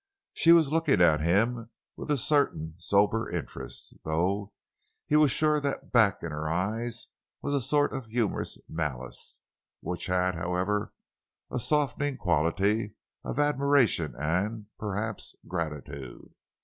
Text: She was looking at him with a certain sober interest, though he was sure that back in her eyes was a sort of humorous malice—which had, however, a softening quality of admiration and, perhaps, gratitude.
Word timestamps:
She 0.33 0.51
was 0.51 0.71
looking 0.71 0.99
at 0.99 1.21
him 1.21 1.69
with 1.95 2.09
a 2.09 2.17
certain 2.17 2.73
sober 2.79 3.29
interest, 3.29 3.93
though 4.03 4.51
he 5.05 5.15
was 5.15 5.29
sure 5.29 5.59
that 5.59 5.91
back 5.91 6.23
in 6.23 6.31
her 6.31 6.49
eyes 6.49 7.09
was 7.43 7.53
a 7.53 7.61
sort 7.61 7.93
of 7.93 8.07
humorous 8.07 8.57
malice—which 8.67 10.07
had, 10.07 10.33
however, 10.33 10.91
a 11.51 11.59
softening 11.59 12.17
quality 12.17 12.95
of 13.23 13.37
admiration 13.37 14.15
and, 14.17 14.65
perhaps, 14.79 15.35
gratitude. 15.47 16.33